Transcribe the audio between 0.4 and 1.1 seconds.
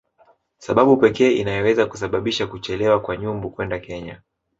sababu